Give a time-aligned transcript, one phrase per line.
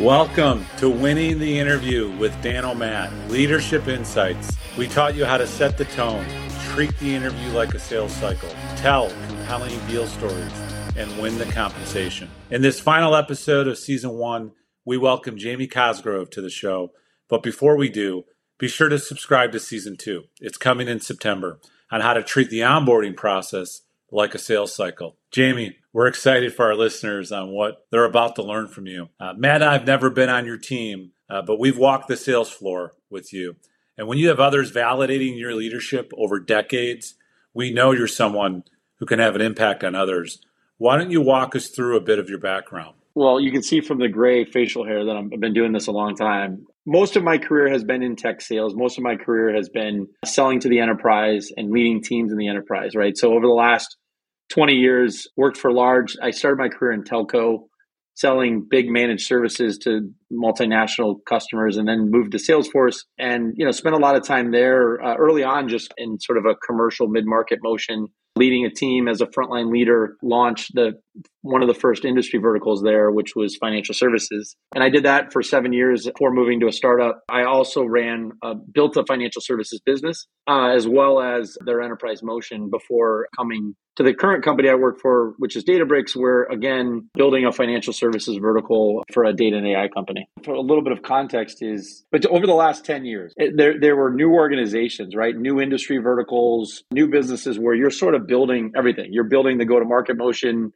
[0.00, 4.56] Welcome to Winning the Interview with DanOMatt, Leadership Insights.
[4.76, 6.24] We taught you how to set the tone,
[6.68, 10.52] treat the interview like a sales cycle, tell compelling deal stories,
[10.96, 12.30] and win the compensation.
[12.48, 14.52] In this final episode of season one,
[14.84, 16.92] we welcome Jamie Cosgrove to the show.
[17.28, 18.22] But before we do,
[18.56, 20.26] be sure to subscribe to season two.
[20.40, 21.58] It's coming in September
[21.90, 23.80] on how to treat the onboarding process
[24.12, 25.16] like a sales cycle.
[25.32, 29.08] Jamie, we're excited for our listeners on what they're about to learn from you.
[29.18, 32.48] Uh, Matt I have never been on your team, uh, but we've walked the sales
[32.48, 33.56] floor with you.
[33.96, 37.16] And when you have others validating your leadership over decades,
[37.52, 38.62] we know you're someone
[39.00, 40.40] who can have an impact on others.
[40.76, 42.94] Why don't you walk us through a bit of your background?
[43.16, 45.88] Well, you can see from the gray facial hair that i have been doing this
[45.88, 46.64] a long time.
[46.86, 48.72] Most of my career has been in tech sales.
[48.76, 52.46] Most of my career has been selling to the enterprise and leading teams in the
[52.46, 53.18] enterprise, right?
[53.18, 53.96] So over the last
[54.50, 56.16] 20 years, worked for large.
[56.22, 57.64] I started my career in telco,
[58.14, 63.70] selling big managed services to multinational customers, and then moved to Salesforce, and you know
[63.70, 67.08] spent a lot of time there uh, early on, just in sort of a commercial
[67.08, 70.16] mid market motion, leading a team as a frontline leader.
[70.22, 70.92] Launched the
[71.42, 74.56] one of the first industry verticals there, which was financial services.
[74.74, 77.22] And I did that for seven years before moving to a startup.
[77.28, 82.22] I also ran, uh, built a financial services business, uh, as well as their enterprise
[82.22, 87.10] motion before coming to the current company I work for, which is Databricks, we're again
[87.14, 90.28] building a financial services vertical for a data and AI company.
[90.44, 93.74] For a little bit of context is, but over the last 10 years, it, there,
[93.80, 95.36] there were new organizations, right?
[95.36, 99.12] New industry verticals, new businesses where you're sort of building everything.
[99.12, 100.72] You're building the go to market motion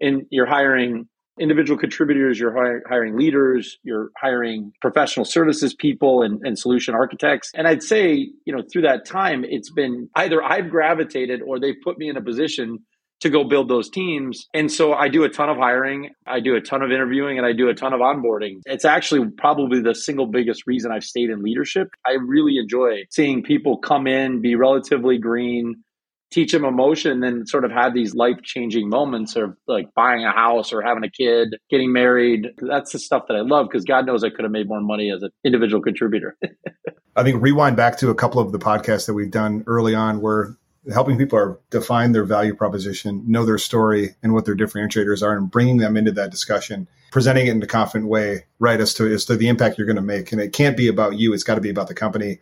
[0.00, 1.08] and you're hiring
[1.40, 7.50] individual contributors, you're hiring leaders, you're hiring professional services people and, and, solution architects.
[7.54, 11.76] And I'd say, you know, through that time, it's been either I've gravitated or they've
[11.82, 12.78] put me in a position
[13.20, 14.46] to go build those teams.
[14.54, 17.46] And so I do a ton of hiring, I do a ton of interviewing, and
[17.46, 18.60] I do a ton of onboarding.
[18.64, 21.88] It's actually probably the single biggest reason I've stayed in leadership.
[22.06, 25.82] I really enjoy seeing people come in, be relatively green,
[26.30, 30.32] teach them emotion and sort of have these life changing moments of like buying a
[30.32, 32.48] house or having a kid, getting married.
[32.58, 35.10] That's the stuff that I love because God knows I could have made more money
[35.10, 36.36] as an individual contributor.
[37.16, 40.20] I think rewind back to a couple of the podcasts that we've done early on
[40.20, 40.56] where
[40.92, 45.36] helping people are define their value proposition, know their story and what their differentiators are
[45.36, 49.12] and bringing them into that discussion, presenting it in a confident way, right, as to,
[49.12, 50.30] as to the impact you're going to make.
[50.32, 51.32] And it can't be about you.
[51.32, 52.38] It's got to be about the company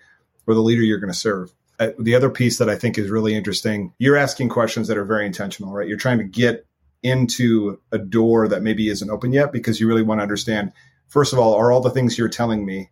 [0.47, 1.53] or the leader you're going to serve.
[1.99, 5.27] The other piece that I think is really interesting, you're asking questions that are very
[5.27, 5.89] intentional, right?
[5.89, 6.67] You're trying to get
[7.03, 10.73] into a door that maybe isn't open yet because you really want to understand,
[11.07, 12.91] first of all, are all the things you're telling me,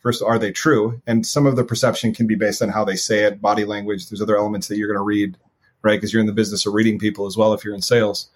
[0.00, 1.00] first, are they true?
[1.06, 4.08] And some of the perception can be based on how they say it, body language.
[4.08, 5.38] There's other elements that you're going to read,
[5.82, 5.96] right?
[5.96, 8.28] Because you're in the business of reading people as well if you're in sales.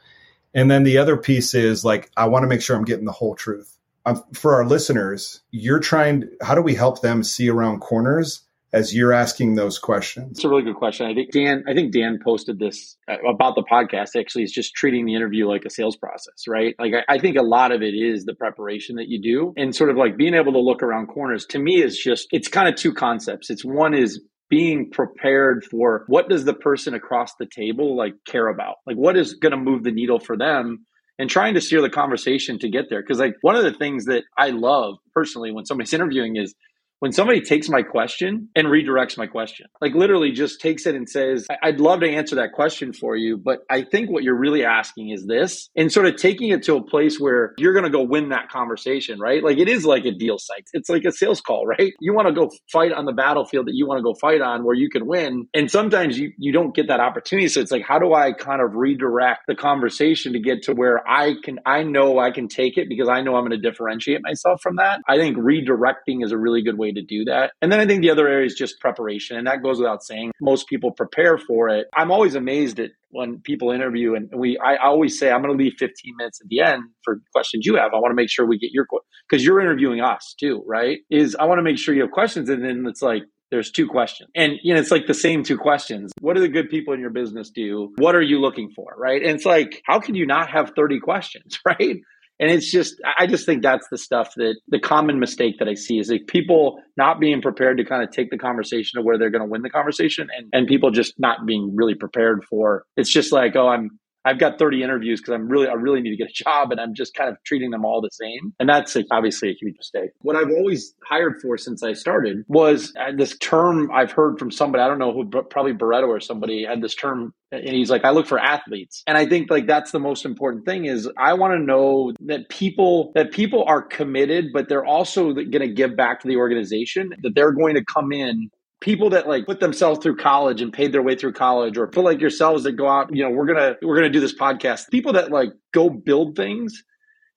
[0.55, 3.13] And then the other piece is like, I want to make sure I'm getting the
[3.13, 3.77] whole truth.
[4.07, 8.43] Um, for our listeners, you're trying, how do we help them see around corners
[8.73, 10.39] as you're asking those questions?
[10.39, 11.07] It's a really good question.
[11.07, 14.19] I think Dan, I think Dan posted this uh, about the podcast.
[14.19, 16.75] Actually, is just treating the interview like a sales process, right?
[16.79, 19.75] Like I, I, think a lot of it is the preparation that you do, and
[19.75, 21.47] sort of like being able to look around corners.
[21.47, 23.51] To me, is just it's kind of two concepts.
[23.51, 28.49] It's one is being prepared for what does the person across the table like care
[28.49, 30.85] about, like what is going to move the needle for them.
[31.21, 33.03] And trying to steer the conversation to get there.
[33.03, 36.55] Cause like one of the things that I love personally when somebody's interviewing is
[37.01, 41.09] when somebody takes my question and redirects my question, like literally just takes it and
[41.09, 44.65] says, I'd love to answer that question for you, but I think what you're really
[44.65, 47.91] asking is this, and sort of taking it to a place where you're going to
[47.91, 49.43] go win that conversation, right?
[49.43, 50.69] Like it is like a deal site.
[50.73, 51.93] It's like a sales call, right?
[52.01, 54.65] You want to go fight on the battlefield that you want to go fight on
[54.65, 55.47] where you can win.
[55.55, 57.49] And sometimes you, you don't get that opportunity.
[57.49, 61.07] So it's like, how do I kind of redirect the conversation to get to where
[61.09, 64.23] I can, I know I can take it because I know I'm going to differentiate
[64.23, 65.01] myself from that.
[65.09, 67.53] I think redirecting is a really good way way to do that.
[67.63, 69.37] And then I think the other area is just preparation.
[69.37, 70.33] And that goes without saying.
[70.41, 71.87] Most people prepare for it.
[71.97, 75.63] I'm always amazed at when people interview and we, I always say, I'm going to
[75.63, 77.93] leave 15 minutes at the end for questions you have.
[77.95, 78.87] I want to make sure we get your,
[79.29, 80.99] because you're interviewing us too, right?
[81.11, 82.49] Is I want to make sure you have questions.
[82.49, 84.29] And then it's like, there's two questions.
[84.35, 86.13] And you know, it's like the same two questions.
[86.21, 87.95] What do the good people in your business do?
[87.97, 88.95] What are you looking for?
[88.99, 89.23] Right.
[89.23, 91.59] And it's like, how can you not have 30 questions?
[91.69, 91.99] Right.
[92.41, 95.75] And it's just, I just think that's the stuff that the common mistake that I
[95.75, 99.19] see is like people not being prepared to kind of take the conversation to where
[99.19, 102.85] they're going to win the conversation and, and people just not being really prepared for
[102.97, 106.11] it's just like, oh, I'm, I've got 30 interviews because I'm really, I really need
[106.11, 108.55] to get a job and I'm just kind of treating them all the same.
[108.61, 110.11] And that's a, obviously a huge mistake.
[110.21, 114.51] What I've always hired for since I started was uh, this term I've heard from
[114.51, 118.05] somebody, I don't know who, probably Barreto or somebody had this term and he's like,
[118.05, 119.03] I look for athletes.
[119.07, 122.49] And I think like that's the most important thing is I want to know that
[122.51, 127.11] people, that people are committed, but they're also going to give back to the organization,
[127.23, 130.93] that they're going to come in people that like put themselves through college and paid
[130.93, 133.77] their way through college or feel like yourselves that go out you know we're gonna
[133.83, 134.89] we're gonna do this podcast.
[134.91, 136.85] People that like go build things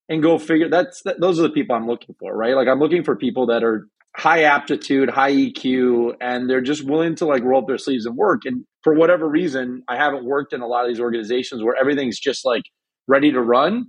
[0.09, 2.55] and go figure that's that, those are the people i'm looking for right?
[2.55, 7.15] Like i'm looking for people that are high aptitude high eq and they're just willing
[7.15, 8.41] to like roll up their sleeves and work.
[8.45, 12.19] And for whatever reason i haven't worked in a lot of these organizations where everything's
[12.19, 12.63] just like
[13.07, 13.87] ready to run.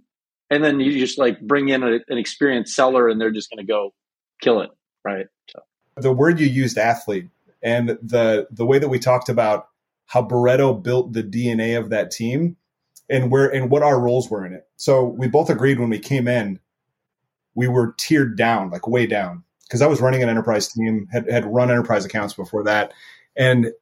[0.49, 3.67] And then you just like bring in a, an experienced seller and they're just gonna
[3.67, 3.93] go
[4.41, 4.71] kill it
[5.05, 5.27] right?
[5.51, 5.61] So.
[5.97, 7.29] The word you used athlete
[7.63, 9.69] and the the way that we talked about
[10.07, 12.57] how Barreto built the DNA of that team
[13.09, 14.67] and where and what our roles were in it.
[14.77, 16.61] So we both agreed when we came in,
[17.55, 21.31] we were tiered down, like way down, because I was running an enterprise team, had
[21.31, 22.93] had run enterprise accounts before that,
[23.37, 23.73] and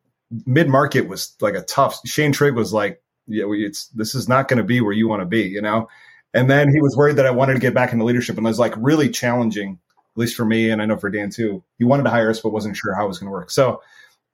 [0.46, 2.00] mid market was like a tough.
[2.06, 5.22] Shane Trigg was like, yeah, it's this is not going to be where you want
[5.22, 5.88] to be, you know.
[6.32, 8.50] And then he was worried that I wanted to get back into leadership, and it
[8.50, 9.78] was like really challenging
[10.14, 11.62] at least for me, and I know for Dan too.
[11.78, 13.50] He wanted to hire us, but wasn't sure how it was going to work.
[13.50, 13.82] So,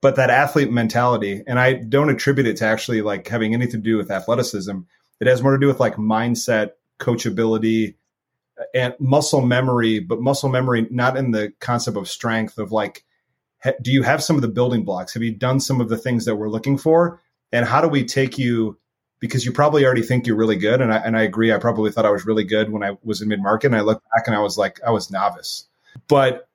[0.03, 3.91] but that athlete mentality, and I don't attribute it to actually like having anything to
[3.91, 4.79] do with athleticism.
[5.21, 7.95] It has more to do with like mindset, coachability,
[8.75, 13.05] and muscle memory, but muscle memory not in the concept of strength of like,
[13.83, 15.15] do you have some of the building blocks?
[15.15, 17.21] Have you done some of the things that we're looking for?
[17.53, 18.79] And how do we take you?
[19.19, 21.53] Because you probably already think you're really good, and I and I agree.
[21.53, 23.81] I probably thought I was really good when I was in mid market, and I
[23.81, 25.67] look back and I was like, I was novice.
[26.09, 26.49] But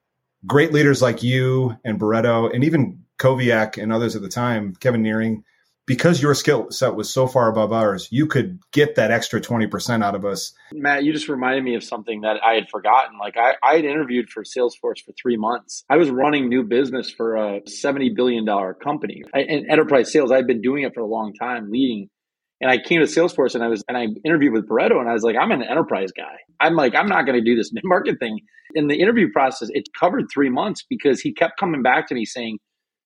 [0.45, 5.03] great leaders like you and Barreto and even Koviak and others at the time, Kevin
[5.03, 5.43] Nearing,
[5.85, 10.03] because your skill set was so far above ours, you could get that extra 20%
[10.03, 10.53] out of us.
[10.73, 13.17] Matt, you just reminded me of something that I had forgotten.
[13.19, 15.83] Like I, I had interviewed for Salesforce for three months.
[15.89, 20.31] I was running new business for a $70 billion company I, in enterprise sales.
[20.31, 22.09] I'd been doing it for a long time, leading
[22.61, 25.13] and I came to Salesforce and I was and I interviewed with Barreto and I
[25.13, 26.37] was like, I'm an enterprise guy.
[26.59, 28.39] I'm like, I'm not going to do this mid market thing.
[28.75, 32.23] In the interview process, it covered three months because he kept coming back to me
[32.23, 32.59] saying,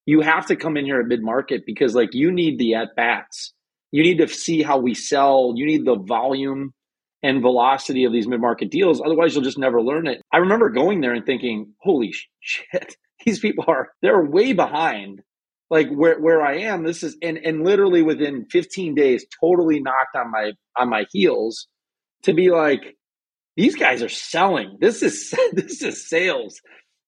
[0.06, 2.90] You have to come in here at mid market because like you need the at
[2.96, 3.54] bats.
[3.92, 5.54] You need to see how we sell.
[5.56, 6.74] You need the volume
[7.24, 9.02] and velocity of these mid market deals.
[9.02, 10.22] Otherwise, you'll just never learn it.
[10.34, 15.22] I remember going there and thinking, Holy shit, these people are they're way behind
[15.76, 20.16] like where where I am, this is and and literally within 15 days, totally knocked
[20.16, 21.68] on my on my heels
[22.24, 22.96] to be like,
[23.58, 24.78] these guys are selling.
[24.80, 26.62] This is this is sales.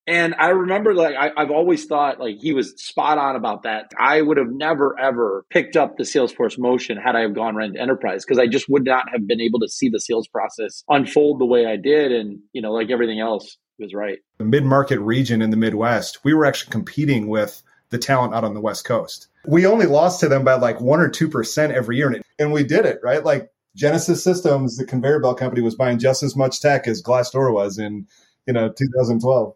[0.05, 3.91] And I remember like I, have always thought like he was spot on about that.
[3.97, 7.79] I would have never ever picked up the Salesforce motion had I have gone into
[7.79, 11.39] enterprise because I just would not have been able to see the sales process unfold
[11.39, 12.11] the way I did.
[12.11, 14.17] And you know, like everything else was right.
[14.39, 18.43] The mid market region in the Midwest, we were actually competing with the talent out
[18.43, 19.27] on the West Coast.
[19.45, 22.07] We only lost to them by like one or 2% every year.
[22.07, 23.23] And and we did it, right?
[23.23, 27.53] Like Genesis Systems, the conveyor belt company, was buying just as much tech as Glassdoor
[27.53, 28.07] was in,
[28.45, 29.55] you know, 2012.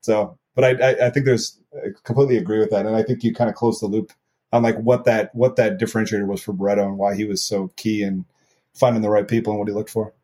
[0.00, 2.86] So, but I, I, I think there's, I completely agree with that.
[2.86, 4.12] And I think you kind of closed the loop
[4.52, 7.70] on like what that, what that differentiator was for Barreto and why he was so
[7.76, 8.24] key in
[8.74, 10.14] finding the right people and what he looked for.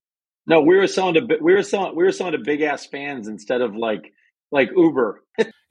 [0.46, 3.28] No, we were selling to, we were selling, we were selling to big ass fans
[3.28, 4.12] instead of like,
[4.50, 5.22] like Uber.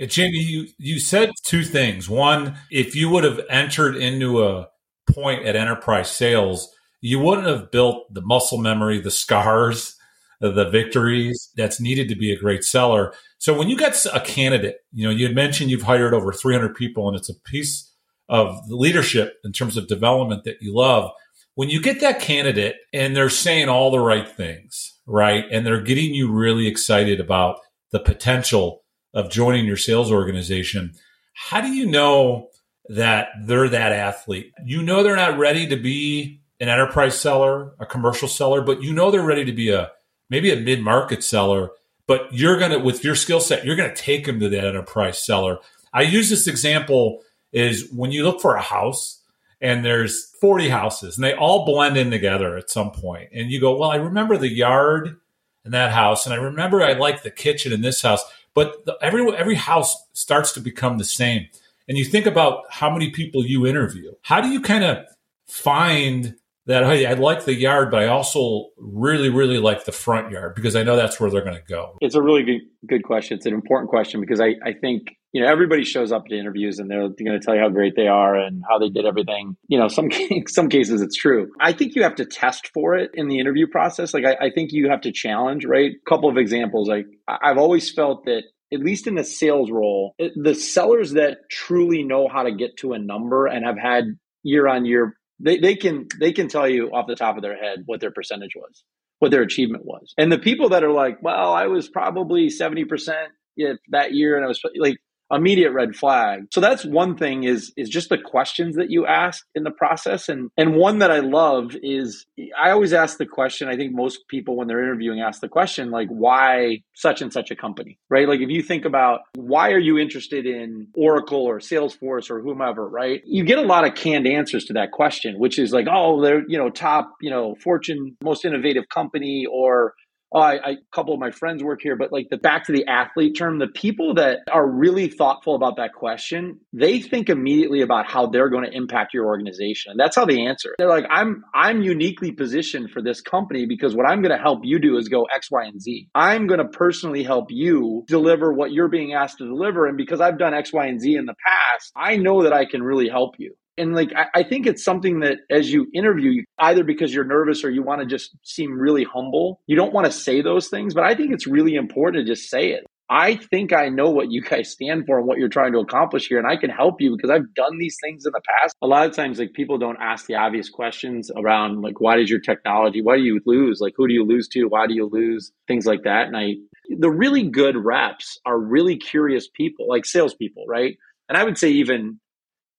[0.08, 2.10] Jamie, you, you said two things.
[2.10, 4.68] One, if you would have entered into a
[5.10, 6.70] point at enterprise sales,
[7.02, 9.96] you wouldn't have built the muscle memory, the scars,
[10.40, 13.14] the victories that's needed to be a great seller.
[13.38, 16.76] So when you get a candidate, you know, you had mentioned you've hired over 300
[16.76, 17.92] people and it's a piece
[18.30, 21.12] of leadership in terms of development that you love.
[21.56, 25.46] When you get that candidate and they're saying all the right things, right?
[25.52, 27.58] And they're getting you really excited about
[27.94, 28.84] the potential
[29.14, 30.94] of joining your sales organization,
[31.34, 32.50] how do you know
[32.90, 34.52] that they're that athlete?
[34.66, 38.94] You know they're not ready to be an enterprise seller, a commercial seller, but you
[38.94, 39.92] know they're ready to be a
[40.30, 41.70] maybe a mid-market seller,
[42.08, 44.66] but you're going to with your skill set, you're going to take them to that
[44.66, 45.60] enterprise seller.
[45.94, 47.22] I use this example
[47.52, 49.22] is when you look for a house
[49.62, 53.62] and there's 40 houses and they all blend in together at some point and you
[53.62, 55.18] go, "Well, I remember the yard
[55.66, 58.24] in that house, and I remember I like the kitchen in this house.
[58.54, 61.48] But the, every every house starts to become the same.
[61.88, 64.14] And you think about how many people you interview.
[64.22, 65.06] How do you kind of
[65.48, 70.32] find that hey, I like the yard, but I also really, really like the front
[70.32, 71.98] yard because I know that's where they're going to go.
[72.02, 73.38] It's a really good good question.
[73.38, 76.78] It's an important question because I, I think you know, everybody shows up to interviews
[76.78, 79.58] and they're going to tell you how great they are and how they did everything.
[79.68, 80.10] You know, some
[80.48, 81.52] some cases it's true.
[81.60, 84.14] I think you have to test for it in the interview process.
[84.14, 85.66] Like I, I think you have to challenge.
[85.66, 85.92] Right.
[85.92, 86.88] A couple of examples.
[86.88, 92.04] Like I've always felt that at least in the sales role, the sellers that truly
[92.04, 95.76] know how to get to a number and have had year on year, they, they
[95.76, 98.84] can they can tell you off the top of their head what their percentage was,
[99.18, 100.14] what their achievement was.
[100.16, 103.14] And the people that are like, well, I was probably 70%
[103.56, 104.98] if that year and I was like
[105.32, 106.48] immediate red flag.
[106.52, 110.30] So that's one thing is is just the questions that you ask in the process
[110.30, 112.26] and and one that I love is
[112.60, 115.92] I always ask the question I think most people when they're interviewing ask the question
[115.92, 118.28] like why such and such a company, right?
[118.28, 122.88] Like if you think about why are you interested in Oracle or Salesforce or whomever,
[122.88, 123.22] right?
[123.26, 126.44] You get a lot of canned answers to that question, which is like, oh, they're,
[126.48, 129.94] you know, top, you know, Fortune most innovative company or
[130.34, 132.86] oh, I, a couple of my friends work here, but like the back to the
[132.88, 138.08] athlete term, the people that are really thoughtful about that question, they think immediately about
[138.08, 139.92] how they're going to impact your organization.
[139.92, 140.76] And that's how they answer.
[140.78, 144.62] They're like, I'm I'm uniquely positioned for this company because what I'm going to help
[144.64, 146.10] you do is go X, Y, and Z.
[146.16, 149.86] I'm going to personally help you deliver what you're being asked to deliver.
[149.86, 152.66] And because I've done X, Y, and Z in the past, I know that I
[152.66, 153.56] can really help you.
[153.78, 157.64] And like, I, I, think it's something that as you interview, either because you're nervous
[157.64, 160.94] or you want to just seem really humble, you don't want to say those things.
[160.94, 162.86] But I think it's really important to just say it.
[163.10, 166.28] I think I know what you guys stand for and what you're trying to accomplish
[166.28, 168.76] here, and I can help you because I've done these things in the past.
[168.82, 172.30] A lot of times, like people don't ask the obvious questions around like, why does
[172.30, 173.02] your technology?
[173.02, 173.80] Why do you lose?
[173.82, 174.66] Like, who do you lose to?
[174.66, 175.52] Why do you lose?
[175.68, 176.28] Things like that.
[176.28, 176.56] And I,
[176.98, 180.98] the really good reps are really curious people, like salespeople, right?
[181.30, 182.20] And I would say even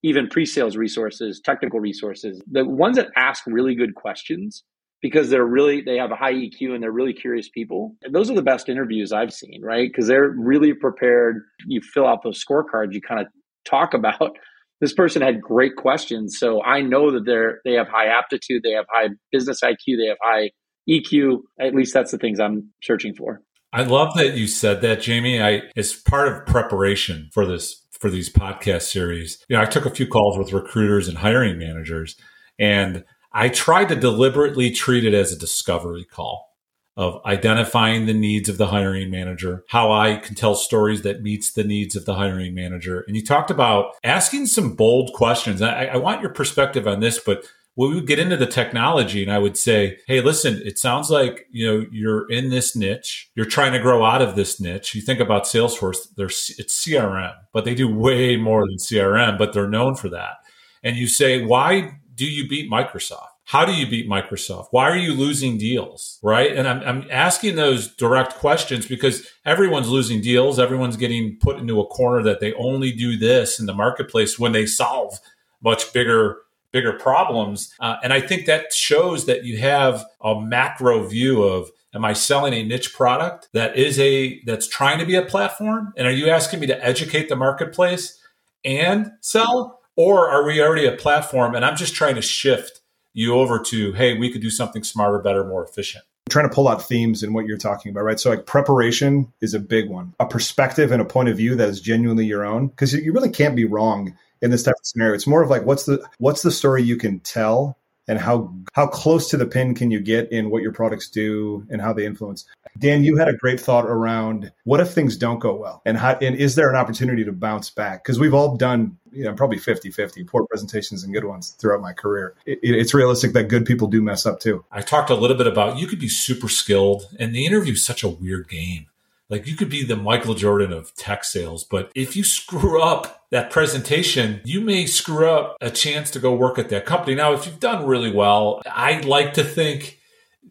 [0.04, 4.62] even pre-sales resources, technical resources, the ones that ask really good questions
[5.00, 7.96] because they're really they have a high EQ and they're really curious people.
[8.02, 9.88] And those are the best interviews I've seen, right?
[9.90, 11.42] Because they're really prepared.
[11.66, 13.28] You fill out those scorecards, you kind of
[13.64, 14.36] talk about
[14.82, 16.38] this person had great questions.
[16.38, 20.08] So I know that they're they have high aptitude, they have high business IQ, they
[20.08, 20.50] have high
[20.86, 21.38] EQ.
[21.58, 23.40] At least that's the things I'm searching for.
[23.72, 25.42] I love that you said that, Jamie.
[25.42, 29.86] I as part of preparation for this for these podcast series, you know, I took
[29.86, 32.16] a few calls with recruiters and hiring managers,
[32.58, 36.54] and I tried to deliberately treat it as a discovery call
[36.96, 41.52] of identifying the needs of the hiring manager, how I can tell stories that meets
[41.52, 43.04] the needs of the hiring manager.
[43.08, 45.60] And you talked about asking some bold questions.
[45.60, 47.44] I, I want your perspective on this, but
[47.76, 51.46] we would get into the technology and I would say, Hey, listen, it sounds like,
[51.50, 53.30] you know, you're in this niche.
[53.34, 54.94] You're trying to grow out of this niche.
[54.94, 59.52] You think about Salesforce, there's, it's CRM, but they do way more than CRM, but
[59.52, 60.36] they're known for that.
[60.82, 63.28] And you say, why do you beat Microsoft?
[63.46, 64.68] How do you beat Microsoft?
[64.70, 66.18] Why are you losing deals?
[66.22, 66.56] Right.
[66.56, 70.58] And I'm, I'm asking those direct questions because everyone's losing deals.
[70.58, 74.52] Everyone's getting put into a corner that they only do this in the marketplace when
[74.52, 75.18] they solve
[75.62, 76.38] much bigger
[76.74, 77.72] bigger problems.
[77.78, 82.12] Uh, and I think that shows that you have a macro view of am I
[82.12, 85.94] selling a niche product that is a that's trying to be a platform?
[85.96, 88.20] And are you asking me to educate the marketplace
[88.64, 89.80] and sell?
[89.96, 92.80] Or are we already a platform and I'm just trying to shift
[93.12, 96.04] you over to, hey, we could do something smarter, better, more efficient?
[96.30, 98.18] trying to pull out themes in what you're talking about, right?
[98.18, 100.14] So like preparation is a big one.
[100.18, 103.30] A perspective and a point of view that is genuinely your own because you really
[103.30, 105.14] can't be wrong in this type of scenario.
[105.14, 108.86] It's more of like what's the what's the story you can tell and how how
[108.86, 112.04] close to the pin can you get in what your products do and how they
[112.04, 112.44] influence.
[112.78, 116.18] Dan, you had a great thought around what if things don't go well and how
[116.20, 118.04] and is there an opportunity to bounce back?
[118.04, 121.94] Because we've all done you know probably 50-50 poor presentations and good ones throughout my
[121.94, 122.34] career.
[122.44, 124.62] It, it's realistic that good people do mess up too.
[124.70, 127.84] I talked a little bit about you could be super skilled and the interview is
[127.84, 128.88] such a weird game.
[129.34, 133.26] Like you could be the Michael Jordan of tech sales, but if you screw up
[133.32, 137.16] that presentation, you may screw up a chance to go work at that company.
[137.16, 139.98] Now, if you've done really well, I like to think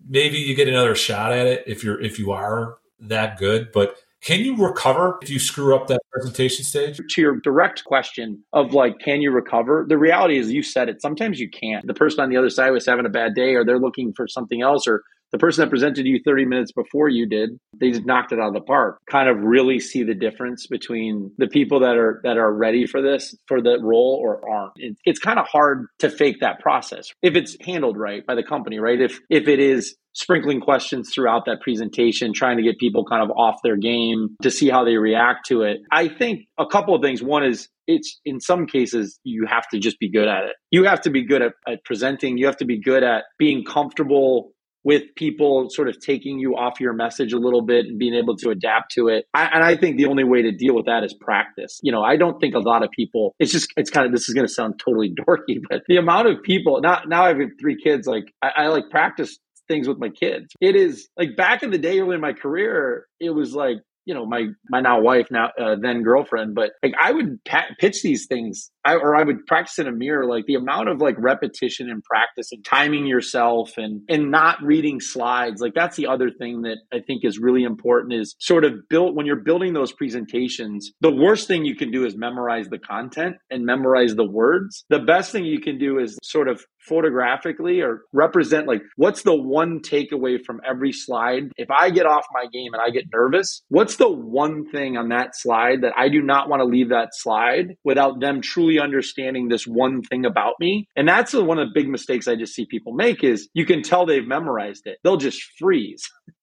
[0.06, 3.96] maybe you get another shot at it if you're if you are that good, but
[4.20, 6.98] can you recover if you screw up that presentation stage?
[6.98, 9.86] To your direct question of like, can you recover?
[9.88, 11.02] The reality is, you said it.
[11.02, 11.88] Sometimes you can't.
[11.88, 14.28] The person on the other side was having a bad day, or they're looking for
[14.28, 18.06] something else, or the person that presented you 30 minutes before you did they just
[18.06, 19.00] knocked it out of the park.
[19.10, 23.02] Kind of really see the difference between the people that are that are ready for
[23.02, 24.74] this for the role or aren't.
[24.78, 27.10] It, it's kind of hard to fake that process.
[27.22, 29.02] If it's handled right by the company right?
[29.02, 33.36] If if it is sprinkling questions throughout that presentation trying to get people kind of
[33.36, 35.80] off their game to see how they react to it.
[35.92, 37.24] I think a couple of things.
[37.24, 40.56] One is it's in some cases you have to just be good at it.
[40.72, 42.38] You have to be good at, at presenting.
[42.38, 44.52] You have to be good at being comfortable
[44.84, 48.36] with people sort of taking you off your message a little bit and being able
[48.38, 49.26] to adapt to it.
[49.34, 51.80] I, and I think the only way to deal with that is practice.
[51.82, 54.28] You know, I don't think a lot of people, it's just, it's kind of, this
[54.28, 57.78] is going to sound totally dorky, but the amount of people, now, now I've three
[57.82, 59.38] kids, like I, I like practice
[59.68, 60.48] things with my kids.
[60.60, 64.14] It is like back in the day early in my career, it was like you
[64.14, 67.40] know my my now wife now uh, then girlfriend but like i would
[67.80, 71.02] pitch these things I, or i would practice in a mirror like the amount of
[71.02, 76.08] like repetition and practice and timing yourself and and not reading slides like that's the
[76.08, 79.74] other thing that i think is really important is sort of built when you're building
[79.74, 84.28] those presentations the worst thing you can do is memorize the content and memorize the
[84.30, 84.86] words.
[84.90, 89.36] The best thing you can do is sort of photographically or represent like what's the
[89.36, 91.52] one takeaway from every slide?
[91.58, 95.10] If i get off my game and i get nervous what's the one thing on
[95.10, 99.48] that slide that i do not want to leave that slide without them truly understanding
[99.48, 100.88] this one thing about me?
[100.96, 103.82] And that's one of the big mistakes i just see people make is you can
[103.82, 104.98] tell they've memorized it.
[105.04, 106.10] They'll just freeze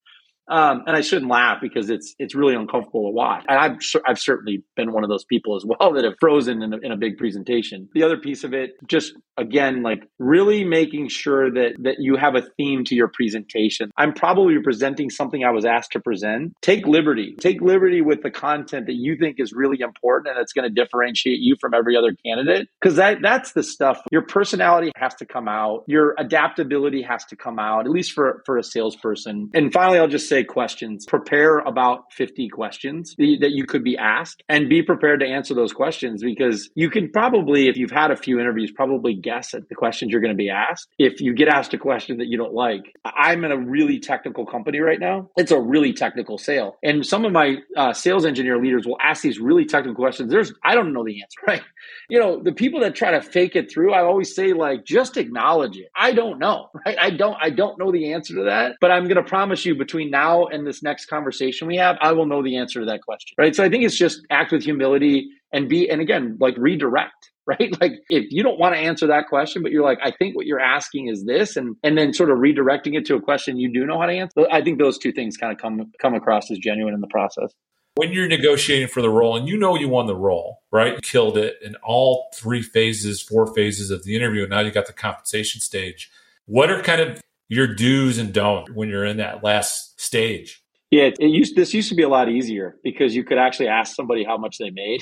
[0.51, 3.45] um, and I shouldn't laugh because it's it's really uncomfortable to watch.
[3.47, 6.73] And I've I've certainly been one of those people as well that have frozen in
[6.73, 7.87] a, in a big presentation.
[7.93, 12.35] The other piece of it, just again, like really making sure that that you have
[12.35, 13.91] a theme to your presentation.
[13.95, 16.53] I'm probably presenting something I was asked to present.
[16.61, 17.35] Take liberty.
[17.39, 20.73] Take liberty with the content that you think is really important and that's going to
[20.73, 22.67] differentiate you from every other candidate.
[22.81, 24.01] Because that that's the stuff.
[24.11, 25.85] Your personality has to come out.
[25.87, 27.85] Your adaptability has to come out.
[27.85, 29.49] At least for for a salesperson.
[29.53, 31.05] And finally, I'll just say questions.
[31.05, 35.73] Prepare about 50 questions that you could be asked and be prepared to answer those
[35.73, 39.75] questions because you can probably, if you've had a few interviews, probably guess at the
[39.75, 40.87] questions you're going to be asked.
[40.97, 44.45] If you get asked a question that you don't like, I'm in a really technical
[44.45, 45.29] company right now.
[45.37, 46.77] It's a really technical sale.
[46.83, 50.31] And some of my uh, sales engineer leaders will ask these really technical questions.
[50.31, 51.61] There's, I don't know the answer, right?
[52.09, 55.17] You know, the people that try to fake it through, I always say like, just
[55.17, 55.89] acknowledge it.
[55.95, 56.97] I don't know, right?
[56.99, 59.75] I don't, I don't know the answer to that, but I'm going to promise you
[59.75, 62.85] between now now and this next conversation we have, I will know the answer to
[62.87, 63.35] that question.
[63.37, 63.55] Right.
[63.55, 67.75] So I think it's just act with humility and be, and again, like redirect right
[67.81, 70.45] like if you don't want to answer that question but you're like i think what
[70.45, 73.73] you're asking is this and and then sort of redirecting it to a question you
[73.73, 76.51] do know how to answer i think those two things kind of come come across
[76.51, 77.51] as genuine in the process
[77.95, 81.01] when you're negotiating for the role and you know you won the role right you
[81.01, 84.85] killed it in all three phases four phases of the interview and now you got
[84.85, 86.11] the compensation stage
[86.45, 90.61] what are kind of your do's and don'ts when you're in that last stage.
[90.91, 93.95] Yeah, it used this used to be a lot easier because you could actually ask
[93.95, 95.01] somebody how much they made.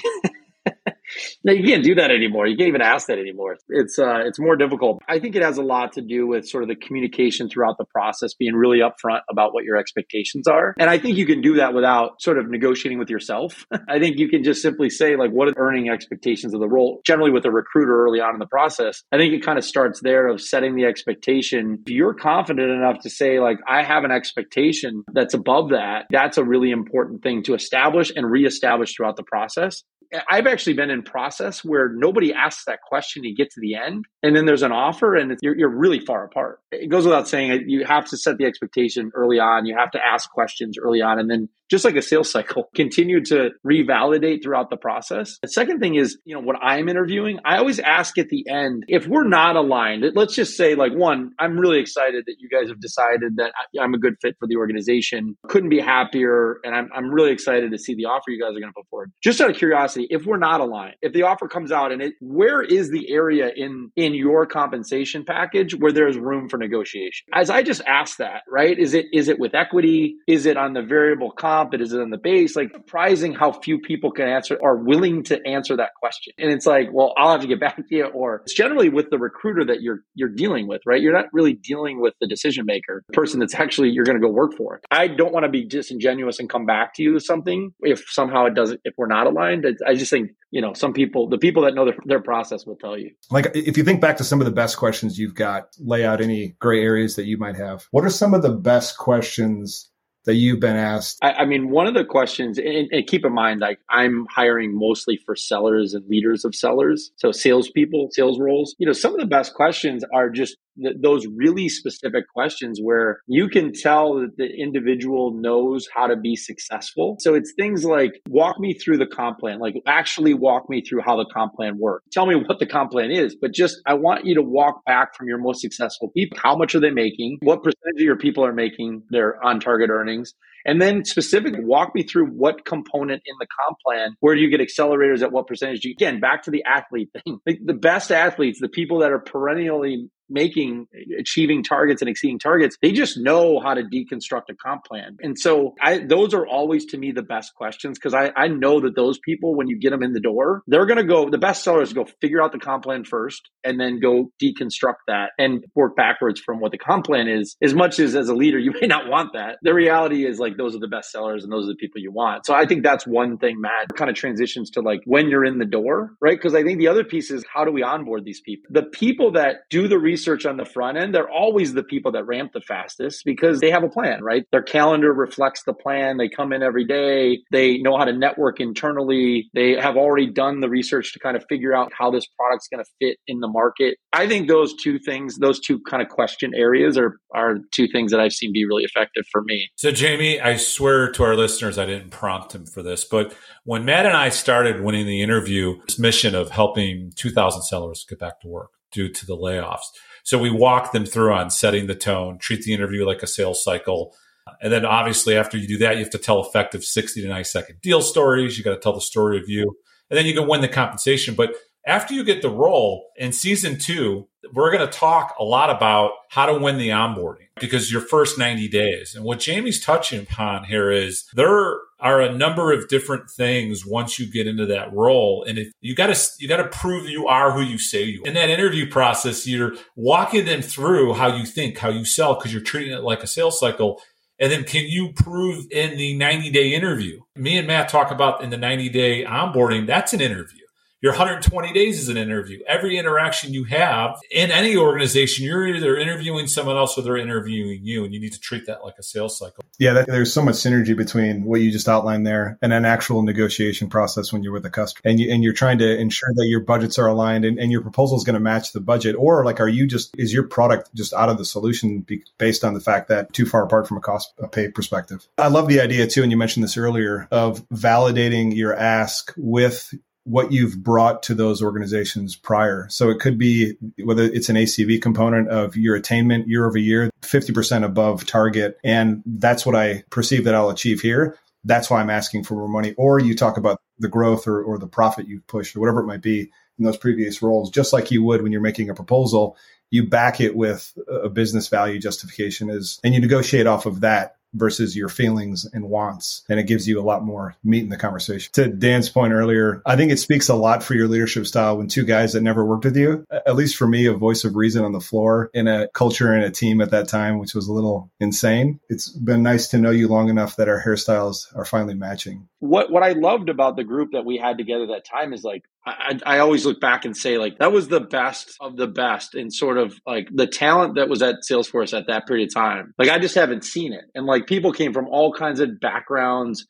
[1.43, 2.47] No, you can't do that anymore.
[2.47, 3.57] You can't even ask that anymore.
[3.69, 5.01] It's uh, it's more difficult.
[5.07, 7.85] I think it has a lot to do with sort of the communication throughout the
[7.85, 10.73] process, being really upfront about what your expectations are.
[10.79, 13.65] And I think you can do that without sort of negotiating with yourself.
[13.89, 16.67] I think you can just simply say like, what are the earning expectations of the
[16.67, 17.01] role?
[17.05, 20.01] Generally, with a recruiter early on in the process, I think it kind of starts
[20.01, 21.79] there of setting the expectation.
[21.85, 26.37] If you're confident enough to say like, I have an expectation that's above that, that's
[26.37, 29.83] a really important thing to establish and reestablish throughout the process.
[30.29, 33.23] I've actually been in process where nobody asks that question.
[33.23, 36.25] You get to the end, and then there's an offer, and you're, you're really far
[36.25, 36.59] apart.
[36.71, 39.65] It goes without saying, you have to set the expectation early on.
[39.65, 43.23] You have to ask questions early on, and then just like a sales cycle, continue
[43.25, 45.37] to revalidate throughout the process.
[45.41, 48.83] The second thing is, you know, when I'm interviewing, I always ask at the end
[48.87, 50.05] if we're not aligned.
[50.15, 53.93] Let's just say, like, one, I'm really excited that you guys have decided that I'm
[53.93, 55.35] a good fit for the organization.
[55.47, 58.59] Couldn't be happier, and I'm I'm really excited to see the offer you guys are
[58.59, 59.11] going to put forward.
[59.23, 62.13] Just out of curiosity, if we're not aligned, if the offer comes out and it,
[62.19, 67.27] where is the area in in your compensation package where there's room for negotiation?
[67.33, 68.77] As I just asked that, right?
[68.77, 70.15] Is it is it with equity?
[70.27, 71.58] Is it on the variable comp?
[71.59, 71.73] Comp?
[71.79, 72.55] Is it on the base?
[72.55, 76.33] Like surprising how few people can answer are willing to answer that question.
[76.37, 78.05] And it's like, well, I'll have to get back to you.
[78.05, 81.01] Or it's generally with the recruiter that you're you're dealing with, right?
[81.01, 84.25] You're not really dealing with the decision maker, the person that's actually you're going to
[84.25, 84.81] go work for.
[84.91, 88.45] I don't want to be disingenuous and come back to you with something if somehow
[88.45, 89.65] it doesn't if we're not aligned.
[89.85, 92.75] I just think you know some people the people that know their, their process will
[92.75, 95.67] tell you like if you think back to some of the best questions you've got
[95.79, 98.97] lay out any gray areas that you might have what are some of the best
[98.97, 99.91] questions
[100.29, 101.17] that you've been asked?
[101.23, 104.77] I, I mean, one of the questions, and, and, keep in mind, like I'm hiring
[104.77, 108.75] mostly for sellers and leaders of sellers, so salespeople, sales roles.
[108.77, 113.21] You know, some of the best questions are just th- those really specific questions where
[113.27, 117.17] you can tell that the individual knows how to be successful.
[117.19, 121.01] So it's things like walk me through the comp plan, like actually walk me through
[121.05, 122.05] how the comp plan works.
[122.11, 125.15] Tell me what the comp plan is, but just I want you to walk back
[125.15, 126.37] from your most successful people.
[126.41, 127.37] How much are they making?
[127.41, 130.33] What percentage of your people are making their on target earnings?
[130.65, 134.49] And then specifically walk me through what component in the comp plan, where do you
[134.49, 135.85] get accelerators at what percentage?
[135.85, 137.39] Again, back to the athlete thing.
[137.49, 140.87] Like the best athletes, the people that are perennially making
[141.17, 145.17] achieving targets and exceeding targets they just know how to deconstruct a comp plan.
[145.21, 148.81] And so I, those are always to me the best questions because I, I know
[148.81, 151.37] that those people when you get them in the door they're going to go the
[151.37, 155.63] best sellers go figure out the comp plan first and then go deconstruct that and
[155.75, 158.73] work backwards from what the comp plan is as much as as a leader you
[158.79, 159.57] may not want that.
[159.61, 162.11] The reality is like those are the best sellers and those are the people you
[162.11, 162.45] want.
[162.45, 165.57] So i think that's one thing matt kind of transitions to like when you're in
[165.57, 166.37] the door right?
[166.37, 168.65] Because i think the other piece is how do we onboard these people?
[168.69, 172.25] The people that do the research on the front end they're always the people that
[172.25, 174.45] ramp the fastest because they have a plan right?
[174.51, 176.17] Their calendar reflects the plan.
[176.17, 177.39] They come in every day.
[177.51, 179.49] They know how to network internally.
[179.53, 182.83] They have already done the research to kind of figure out how this product's going
[182.83, 183.97] to fit in the market.
[184.13, 188.11] I think those two things those two kind of question areas are are two things
[188.11, 189.69] that I've seen be really effective for me.
[189.75, 193.85] So Jamie, I swear to our listeners I didn't prompt him for this, but when
[193.85, 198.41] Matt and I started winning the interview, this mission of helping 2000 sellers get back
[198.41, 199.85] to work due to the layoffs.
[200.23, 203.63] So we walk them through on setting the tone, treat the interview like a sales
[203.63, 204.15] cycle.
[204.61, 207.43] And then obviously after you do that, you have to tell effective 60 to 90
[207.43, 208.57] second deal stories.
[208.57, 209.75] You got to tell the story of you.
[210.09, 211.35] And then you can win the compensation.
[211.35, 215.69] But after you get the role in season two, we're going to talk a lot
[215.69, 219.15] about how to win the onboarding because your first 90 days.
[219.15, 224.17] And what Jamie's touching upon here is there are a number of different things once
[224.19, 225.43] you get into that role.
[225.47, 228.23] And if you got to, you got to prove you are who you say you
[228.23, 228.27] are.
[228.27, 232.53] In that interview process, you're walking them through how you think, how you sell, because
[232.53, 234.01] you're treating it like a sales cycle.
[234.39, 237.19] And then can you prove in the 90 day interview?
[237.35, 240.58] Me and Matt talk about in the 90 day onboarding, that's an interview.
[241.01, 242.59] Your 120 days is an interview.
[242.67, 247.85] Every interaction you have in any organization, you're either interviewing someone else or they're interviewing
[247.85, 249.63] you, and you need to treat that like a sales cycle.
[249.77, 253.21] Yeah, that, there's so much synergy between what you just outlined there and an actual
[253.21, 256.47] negotiation process when you're with a customer, and you and you're trying to ensure that
[256.47, 259.45] your budgets are aligned and, and your proposal is going to match the budget, or
[259.45, 262.73] like, are you just is your product just out of the solution be, based on
[262.73, 265.25] the fact that too far apart from a cost a pay perspective?
[265.37, 269.93] I love the idea too, and you mentioned this earlier of validating your ask with
[270.29, 272.87] what you've brought to those organizations prior.
[272.89, 277.09] So it could be whether it's an ACV component of your attainment year over year,
[277.23, 278.77] 50% above target.
[278.83, 281.35] And that's what I perceive that I'll achieve here.
[281.63, 282.93] That's why I'm asking for more money.
[282.95, 286.05] Or you talk about the growth or, or the profit you've pushed or whatever it
[286.05, 289.57] might be in those previous roles, just like you would when you're making a proposal,
[289.89, 294.35] you back it with a business value justification is, and you negotiate off of that
[294.53, 296.43] versus your feelings and wants.
[296.49, 298.51] And it gives you a lot more meat in the conversation.
[298.53, 301.87] To Dan's point earlier, I think it speaks a lot for your leadership style when
[301.87, 304.83] two guys that never worked with you, at least for me, a voice of reason
[304.83, 307.73] on the floor in a culture and a team at that time, which was a
[307.73, 308.79] little insane.
[308.89, 312.47] It's been nice to know you long enough that our hairstyles are finally matching.
[312.59, 315.63] What what I loved about the group that we had together that time is like
[315.85, 319.33] I, I, always look back and say like that was the best of the best
[319.33, 322.93] in sort of like the talent that was at Salesforce at that period of time.
[322.97, 324.05] Like I just haven't seen it.
[324.13, 326.67] And like people came from all kinds of backgrounds.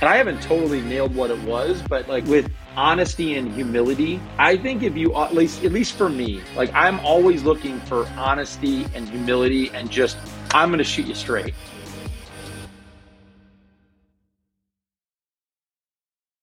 [0.00, 4.56] And I haven't totally nailed what it was, but like with honesty and humility, I
[4.56, 8.86] think if you at least at least for me, like I'm always looking for honesty
[8.94, 10.18] and humility and just
[10.52, 11.54] I'm going to shoot you straight.